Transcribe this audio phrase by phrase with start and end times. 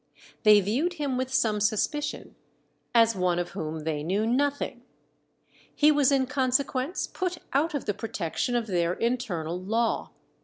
[0.41, 2.33] They viewed him with some suspicion,
[2.95, 4.81] as one of whom they knew nothing.
[5.75, 10.09] He was in consequence put out of the protection of their internal law."